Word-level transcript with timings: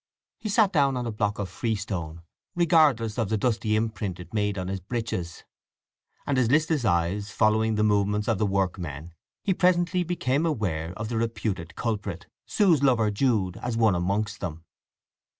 He 0.39 0.49
sat 0.49 0.73
down 0.73 0.97
on 0.97 1.05
a 1.05 1.11
block 1.11 1.37
of 1.37 1.47
freestone, 1.47 2.23
regardless 2.55 3.19
of 3.19 3.29
the 3.29 3.37
dusty 3.37 3.75
imprint 3.75 4.19
it 4.19 4.33
made 4.33 4.57
on 4.57 4.67
his 4.67 4.79
breeches; 4.79 5.43
and 6.25 6.39
his 6.39 6.49
listless 6.49 6.83
eyes 6.83 7.29
following 7.29 7.75
the 7.75 7.83
movements 7.83 8.27
of 8.27 8.39
the 8.39 8.47
workmen 8.47 9.13
he 9.43 9.53
presently 9.53 10.01
became 10.01 10.43
aware 10.43 10.95
that 10.97 11.09
the 11.09 11.17
reputed 11.17 11.75
culprit, 11.75 12.25
Sue's 12.47 12.81
lover 12.81 13.11
Jude, 13.11 13.57
was 13.61 13.77
one 13.77 13.93
amongst 13.93 14.39
them. 14.39 14.63